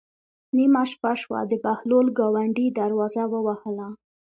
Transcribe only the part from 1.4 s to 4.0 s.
د بهلول ګاونډي دروازه ووهله.